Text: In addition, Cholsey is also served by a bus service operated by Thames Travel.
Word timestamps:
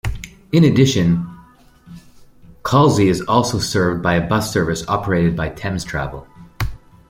In 0.51 0.63
addition, 0.63 1.27
Cholsey 2.63 3.05
is 3.07 3.21
also 3.21 3.59
served 3.59 4.01
by 4.01 4.15
a 4.15 4.25
bus 4.27 4.51
service 4.51 4.83
operated 4.87 5.35
by 5.35 5.49
Thames 5.49 5.83
Travel. 5.83 6.27